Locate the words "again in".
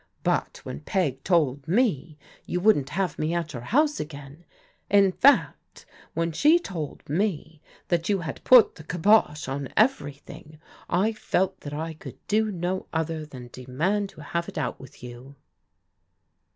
3.99-5.11